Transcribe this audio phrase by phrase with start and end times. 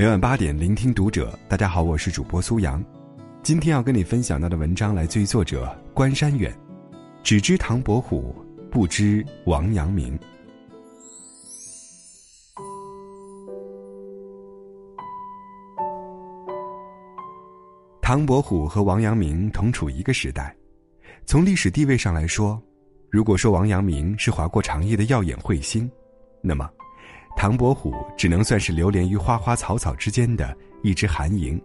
[0.00, 1.38] 每晚八点，聆听读者。
[1.46, 2.82] 大家好，我是主播苏阳。
[3.42, 6.50] 今天要跟你分享到的文章来自于作者关山远。
[7.22, 8.34] 只知唐伯虎，
[8.70, 10.18] 不知王阳明。
[18.00, 20.56] 唐伯虎和王阳明同处一个时代，
[21.26, 22.58] 从历史地位上来说，
[23.10, 25.90] 如果说王阳明是划过长夜的耀眼彗星，
[26.40, 26.66] 那么。
[27.36, 31.60] 唐伯虎只能算是流连于花花草草之间的一只寒萤，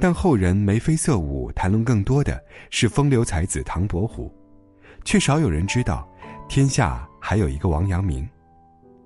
[0.00, 4.32] 但后人眉飞色舞谈论更多的是风流才子唐伯虎，
[5.04, 6.08] 却少有人知道，
[6.48, 8.28] 天下还有一个王阳明。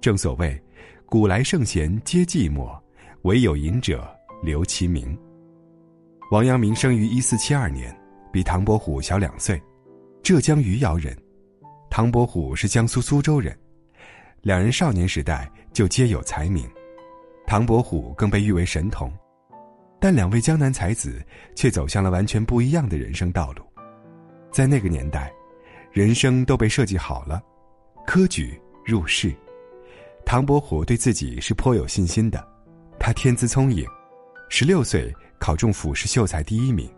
[0.00, 0.58] 正所谓，
[1.04, 2.74] 古来圣贤皆寂寞，
[3.22, 4.08] 唯有饮者
[4.42, 5.16] 留其名。
[6.30, 7.94] 王阳明生于一四七二年，
[8.32, 9.60] 比唐伯虎小两岁，
[10.22, 11.14] 浙江余姚人，
[11.90, 13.54] 唐伯虎是江苏苏州人。
[14.42, 16.68] 两人少年时代就皆有才名，
[17.46, 19.12] 唐伯虎更被誉为神童，
[20.00, 23.62] 但两位江南才子却走向了完全不一样的人生道路。
[24.50, 25.32] 在那个年代，
[25.92, 27.42] 人生都被设计好了，
[28.06, 29.34] 科举入仕。
[30.24, 32.46] 唐伯虎对自己是颇有信心的，
[32.98, 33.86] 他天资聪颖，
[34.48, 36.90] 十六岁考中府试秀才第一名，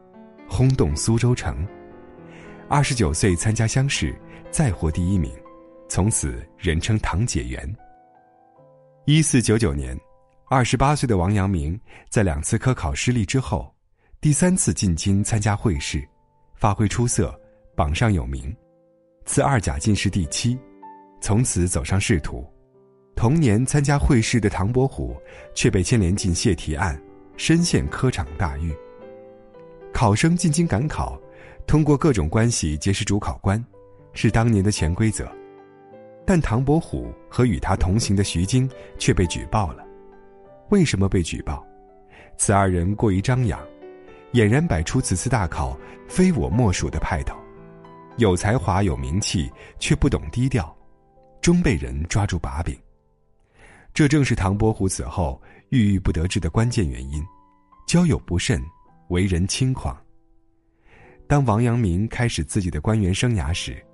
[0.49, 1.55] 轰动苏州城；
[2.69, 4.15] 二十九岁参加乡试，
[4.51, 5.31] 再获第一名。
[5.89, 7.69] 从此人称唐解元。
[9.07, 9.99] 一四九九年，
[10.51, 11.79] 二十八岁的王阳明
[12.11, 13.75] 在两次科考失利之后，
[14.21, 16.07] 第三次进京参加会试，
[16.55, 17.35] 发挥出色，
[17.75, 18.55] 榜上有名，
[19.25, 20.57] 赐二甲进士第七，
[21.19, 22.47] 从此走上仕途。
[23.17, 25.17] 同年参加会试的唐伯虎
[25.55, 27.01] 却被牵连进泄题案，
[27.39, 28.71] 深陷科场大狱。
[29.95, 31.19] 考生进京赶考，
[31.67, 33.63] 通过各种关系结识主考官，
[34.13, 35.27] 是当年的潜规则。
[36.33, 39.85] 但唐伯虎和与他同行的徐经却被举报了。
[40.69, 41.67] 为什么被举报？
[42.37, 43.61] 此二人过于张扬，
[44.33, 47.37] 俨然摆出此次大考非我莫属的派头，
[48.17, 50.73] 有才华有名气，却不懂低调，
[51.41, 52.79] 终被人抓住把柄。
[53.93, 57.21] 这正是唐伯虎此后郁郁不得志的关键原因：
[57.89, 58.63] 交友不慎，
[59.09, 60.01] 为人轻狂。
[61.27, 63.85] 当王阳明开始自己的官员生涯时，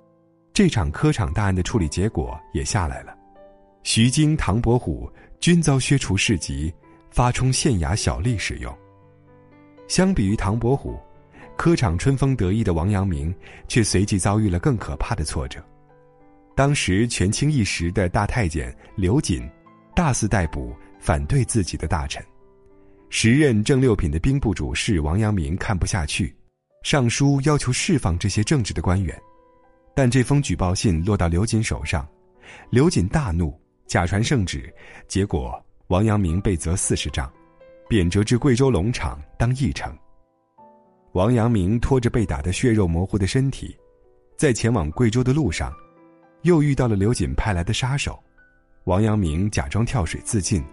[0.57, 3.15] 这场科场大案的处理结果也下来了，
[3.83, 5.07] 徐经、唐伯虎
[5.39, 6.73] 均遭削除市籍，
[7.11, 8.75] 发充县衙小吏使用。
[9.87, 10.99] 相比于唐伯虎，
[11.55, 13.31] 科场春风得意的王阳明
[13.67, 15.63] 却随即遭遇了更可怕的挫折。
[16.55, 19.47] 当时权倾一时的大太监刘瑾，
[19.95, 22.25] 大肆逮捕反对自己的大臣。
[23.11, 26.35] 时任正六品的兵部主事王阳明看不下去，
[26.81, 29.15] 上书要求释放这些正直的官员。
[29.97, 32.07] 但这封举报信落到刘瑾手上，
[32.69, 34.71] 刘瑾大怒，假传圣旨，
[35.07, 37.27] 结果王阳明被责四十丈，
[37.89, 39.91] 贬谪至贵州龙场当驿丞。
[41.13, 43.75] 王阳明拖着被打得血肉模糊的身体，
[44.37, 45.73] 在前往贵州的路上，
[46.43, 48.23] 又遇到了刘瑾派来的杀手。
[48.83, 50.63] 王阳明假装跳水自尽，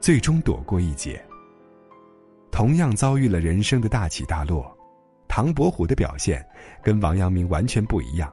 [0.00, 1.20] 最终躲过一劫。
[2.52, 4.72] 同样遭遇了人生的大起大落，
[5.26, 6.46] 唐伯虎的表现
[6.80, 8.32] 跟王阳明完全不一样。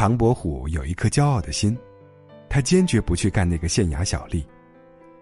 [0.00, 1.76] 唐伯虎有一颗骄傲的心，
[2.48, 4.42] 他坚决不去干那个县衙小吏。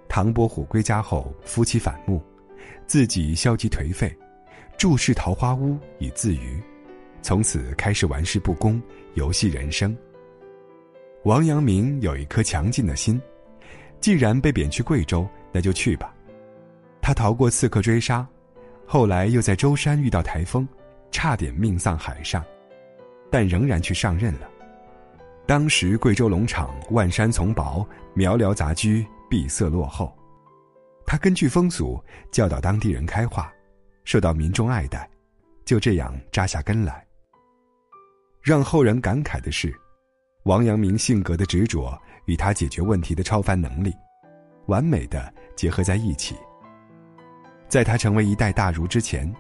[0.09, 2.23] 唐伯虎归家后，夫妻反目，
[2.87, 4.17] 自己消极颓废，
[4.77, 6.63] 注视桃花坞以自娱，
[7.23, 8.81] 从此开始玩世不恭，
[9.15, 9.99] 游戏人生。
[11.25, 13.21] 王阳明有一颗强劲的心，
[13.99, 16.15] 既然被贬去贵州，那就去吧。
[17.03, 18.25] 他逃过刺客追杀，
[18.87, 20.69] 后来又在舟山遇到台风，
[21.11, 22.45] 差点命丧海上，
[23.29, 24.49] 但仍然去上任了。
[25.49, 27.83] 当时贵州龙场万山丛薄，
[28.13, 30.15] 苗寮杂居，闭塞落后。
[31.07, 31.99] 他根据风俗
[32.31, 33.51] 教导当地人开化，
[34.05, 35.09] 受到民众爱戴，
[35.65, 37.03] 就这样扎下根来。
[38.43, 39.75] 让后人感慨的是，
[40.43, 43.91] 王阳明性格的执着与他解决问题的超凡能力，
[44.67, 46.37] 完美的结合在一起。
[47.71, 49.35] 在他成为一代大儒之前，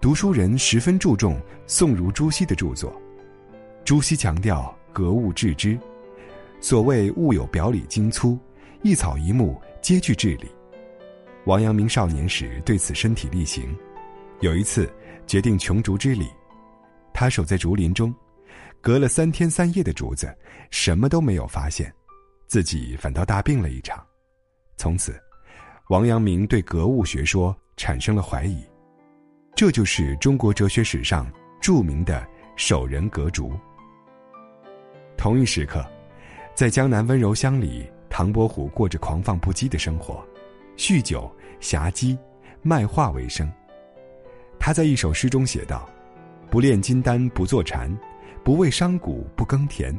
[0.00, 2.92] 读书人十分注重宋儒朱熹的著作，
[3.84, 4.72] 朱熹强调。
[4.98, 5.78] 格物致知，
[6.60, 8.36] 所谓物有表里精粗，
[8.82, 10.48] 一草一木皆具治理。
[11.44, 13.72] 王阳明少年时对此身体力行，
[14.40, 14.92] 有一次
[15.24, 16.26] 决定穷竹之礼，
[17.14, 18.12] 他守在竹林中，
[18.80, 20.36] 隔了三天三夜的竹子，
[20.68, 21.94] 什么都没有发现，
[22.48, 24.04] 自己反倒大病了一场。
[24.76, 25.16] 从此，
[25.90, 28.64] 王阳明对格物学说产生了怀疑，
[29.54, 31.30] 这就是中国哲学史上
[31.60, 33.52] 著名的守人格竹。
[35.18, 35.84] 同一时刻，
[36.54, 40.24] 在江南温柔乡里，唐伯虎过着狂放不羁的生活，
[40.76, 42.16] 酗酒、侠姬、
[42.62, 43.52] 卖画为生。
[44.60, 45.90] 他在一首诗中写道
[46.48, 47.94] ：“不炼金丹不坐禅，
[48.44, 49.92] 不为商贾不耕田，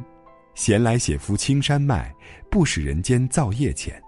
[0.54, 2.10] 闲来写幅青山脉，
[2.50, 4.02] 不使人间造业钱。”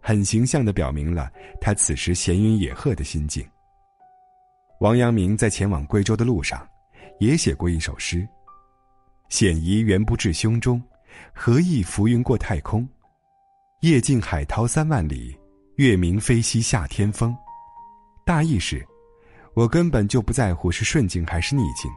[0.00, 1.28] 很形象地表明了
[1.60, 3.44] 他此时闲云野鹤的心境。
[4.78, 6.64] 王阳明在前往贵州的路上，
[7.18, 8.26] 也写过一首诗
[9.28, 10.82] ：“险夷原不至胸中，
[11.32, 12.88] 何意浮云过太空？
[13.80, 15.36] 夜静海涛三万里，
[15.76, 17.36] 月明飞溪下天风。”
[18.24, 18.86] 大意是。
[19.54, 21.90] 我根本就不在乎是顺境还是逆境，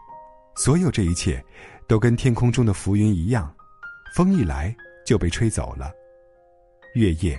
[0.55, 1.43] 所有这一切，
[1.89, 3.53] 都跟天空中的浮云一样，
[4.15, 4.73] 风一来
[5.05, 5.91] 就被吹走了。
[6.95, 7.37] 月夜，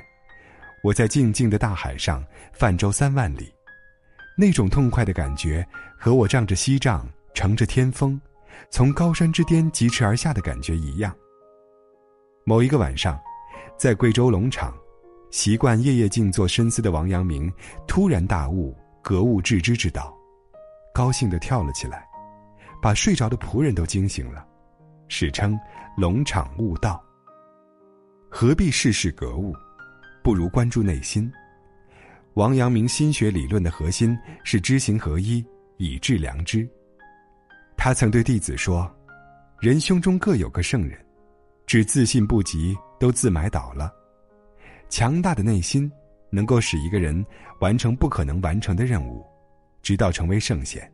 [0.83, 2.23] 我在静静的大海上
[2.53, 3.51] 泛舟三万里，
[4.37, 5.67] 那种痛快的感觉，
[5.99, 8.21] 和我仗着锡杖乘着天风，
[8.71, 11.15] 从高山之巅疾驰而下的感觉一样。
[12.45, 13.21] 某一个晚上，
[13.77, 14.75] 在贵州龙场，
[15.31, 17.53] 习惯夜夜静坐深思的王阳明
[17.87, 18.77] 突然大悟。
[19.03, 20.15] 格物致知之道，
[20.93, 22.07] 高兴地跳了起来，
[22.83, 24.47] 把睡着的仆人都惊醒了，
[25.09, 25.59] 史称
[25.97, 27.03] “龙场悟道”。
[28.31, 29.55] 何必事事格物，
[30.23, 31.33] 不如关注内心。
[32.35, 35.43] 王阳明心学理论的核心是知行合一，
[35.79, 36.69] 以致良知。
[37.83, 38.95] 他曾对弟子说
[39.59, 41.03] ：“人胸中各有个圣人，
[41.65, 43.91] 只自信不及，都自埋倒了。
[44.91, 45.91] 强大的内心。”
[46.33, 47.27] 能够使一个人
[47.59, 49.27] 完成不可能完成的任务，
[49.83, 50.89] 直到成为圣贤。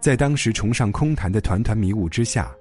[0.00, 2.52] 在当时崇尚空谈的团团迷雾之下，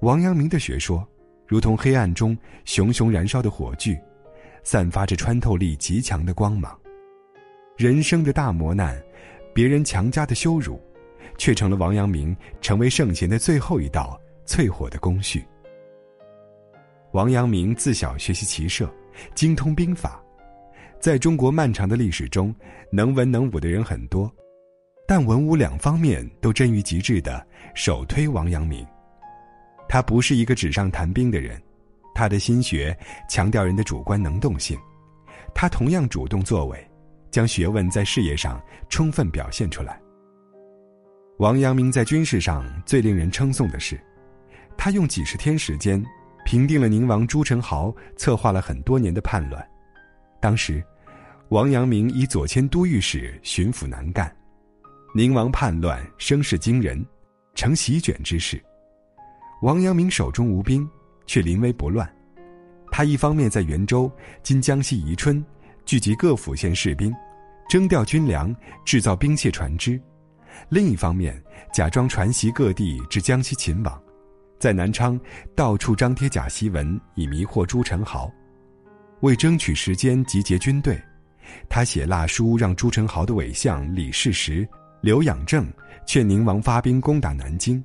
[0.00, 1.06] 王阳明的学说
[1.46, 2.34] 如同黑暗中
[2.64, 4.00] 熊熊燃烧的火炬，
[4.64, 6.74] 散发着穿透力极强的光芒。
[7.76, 8.98] 人生的大磨难，
[9.52, 10.80] 别人强加的羞辱，
[11.36, 15.44] 却成了王阳明成为圣贤的最后一道淬火的工序。
[17.12, 18.88] 王阳明自小学习骑射，
[19.34, 20.22] 精通兵法。
[21.00, 22.54] 在中国漫长的历史中，
[22.90, 24.30] 能文能武的人很多，
[25.06, 28.86] 但文武两方面都臻于极致的，首推王阳明。
[29.88, 31.60] 他不是一个纸上谈兵的人，
[32.14, 32.96] 他的心学
[33.28, 34.78] 强调人的主观能动性，
[35.54, 36.86] 他同样主动作为，
[37.30, 38.60] 将学问在事业上
[38.90, 39.98] 充分表现出来。
[41.38, 43.98] 王阳明在军事上最令人称颂的是，
[44.76, 46.04] 他用几十天时间，
[46.44, 49.64] 平定了宁王朱宸濠策划了很多年的叛乱。
[50.40, 50.82] 当时，
[51.50, 54.34] 王阳明以左迁都御史巡抚南干，
[55.14, 57.06] 宁王叛乱声势惊人，
[57.54, 58.60] 成席卷之势。
[59.62, 60.88] 王阳明手中无兵，
[61.24, 62.08] 却临危不乱。
[62.90, 64.10] 他一方面在袁州
[64.42, 65.44] （今江西宜春）
[65.86, 67.14] 聚集各府县士兵，
[67.68, 68.52] 征调军粮，
[68.84, 70.00] 制造兵械船只；
[70.68, 74.02] 另一方面，假装传檄各地至江西秦王，
[74.58, 75.18] 在南昌
[75.54, 78.30] 到处张贴假檄文，以迷惑朱宸濠。
[79.20, 81.00] 为争取时间集结军队，
[81.68, 84.68] 他写蜡书让朱宸濠的伪相李世石、
[85.00, 85.66] 刘养正
[86.06, 87.82] 劝宁王发兵攻打南京，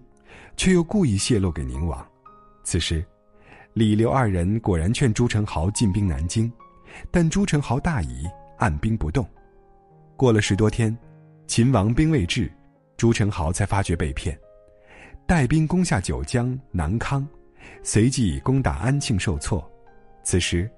[0.58, 2.06] 却又故意泄露给宁王。
[2.64, 3.04] 此时，
[3.74, 6.52] 李刘二人果然劝朱宸濠进兵南京，
[7.10, 8.25] 但朱宸濠大疑，
[8.58, 9.28] 按兵不动。
[10.16, 10.96] 过了十多天，
[11.48, 12.52] 秦王兵未至，
[13.04, 14.40] 朱宸濠才发觉被骗，
[15.28, 17.28] 带兵攻下九江、南康，
[17.82, 19.70] 随即攻打安庆受挫。
[20.24, 20.72] 此时。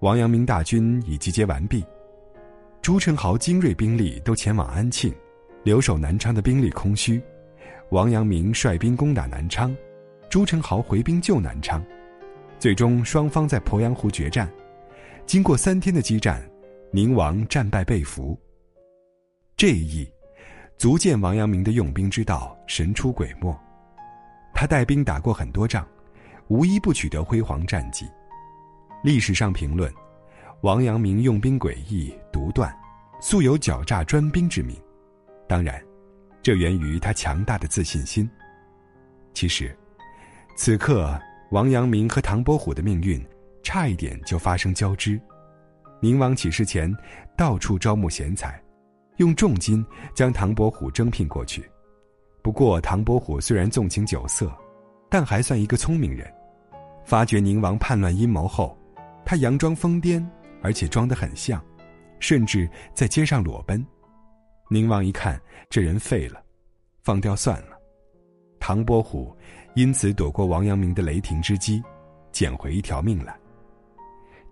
[0.00, 1.84] 王阳明大军已集结完毕，
[2.82, 5.14] 朱宸濠精锐兵力都前往安庆，
[5.62, 7.22] 留守南昌的兵力空虚。
[7.90, 9.72] 王阳明率兵攻打南昌，
[10.28, 11.80] 朱宸濠回兵救南昌，
[12.58, 14.50] 最终双方在鄱阳湖决战。
[15.26, 16.42] 经过三天的激战，
[16.90, 18.36] 宁王战败被俘。
[19.56, 20.12] 这一役，
[20.78, 23.54] 足见王阳明的用兵之道神出鬼没。
[24.54, 25.84] 他带兵打过很多仗，
[26.46, 28.06] 无一不取得辉煌战绩。
[29.02, 29.92] 历史上评论，
[30.60, 32.72] 王阳明用兵诡异独断，
[33.20, 34.76] 素有狡诈专兵之名。
[35.48, 35.82] 当然，
[36.42, 38.30] 这源于他强大的自信心。
[39.34, 39.76] 其实，
[40.56, 41.20] 此刻
[41.50, 43.24] 王阳明和唐伯虎的命运
[43.64, 45.20] 差一点就发生交织。
[46.00, 46.92] 宁王起事前，
[47.36, 48.60] 到处招募贤才，
[49.18, 49.84] 用重金
[50.14, 51.70] 将唐伯虎征聘过去。
[52.42, 54.50] 不过，唐伯虎虽然纵情酒色，
[55.08, 56.28] 但还算一个聪明人。
[57.04, 58.76] 发觉宁王叛乱阴谋后。
[59.24, 60.26] 他佯装疯癫，
[60.62, 61.62] 而且装得很像，
[62.18, 63.84] 甚至在街上裸奔。
[64.70, 66.42] 宁王一看这人废了，
[67.02, 67.78] 放掉算了。
[68.58, 69.36] 唐伯虎
[69.74, 71.82] 因此躲过王阳明的雷霆之击，
[72.32, 73.38] 捡回一条命来。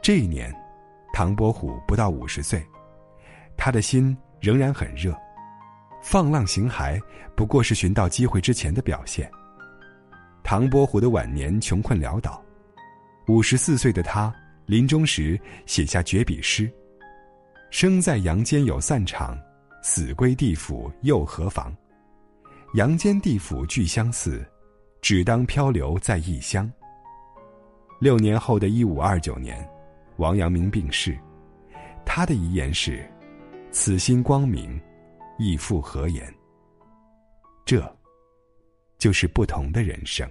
[0.02, 0.54] 这一年，
[1.14, 2.62] 唐伯虎不到五十岁，
[3.56, 4.14] 他的心
[4.46, 5.12] 仍然很热。
[6.00, 7.00] 放浪形骸
[7.34, 9.28] 不过是寻到机会之前的表现。
[10.44, 12.40] 唐伯虎的晚年穷困潦倒，
[13.26, 14.32] 五十四岁的他。
[14.66, 16.68] 临终时写下绝笔诗
[17.70, 19.38] ：“生在阳间有散场，
[19.80, 21.72] 死归地府又何妨？
[22.74, 24.44] 阳间地府俱相似，
[25.00, 26.68] 只当漂流在异乡。
[28.00, 29.56] 六年后的一五二九年，
[30.16, 31.16] 王阳明病逝，
[32.04, 33.08] 他的遗言是
[33.78, 34.80] ：“此心光明，
[35.38, 36.34] 亦复何言？”
[37.66, 37.86] 这，
[38.96, 40.26] 就是不同的人生。